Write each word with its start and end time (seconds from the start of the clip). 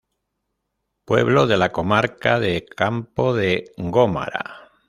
Pueblo 1.05 1.45
de 1.45 1.57
la 1.57 1.71
Comarca 1.71 2.39
de 2.39 2.65
Campo 2.65 3.35
de 3.35 3.65
Gómara. 3.77 4.71